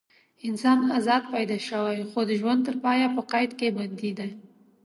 [0.47, 4.29] انسان ازاد پیدا شوی خو د ژوند تر پایه په قید کې بندي دی.